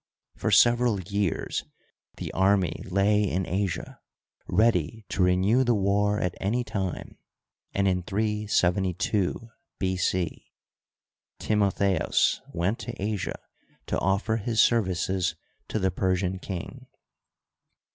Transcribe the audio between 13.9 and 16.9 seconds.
offer his services to the Persian king.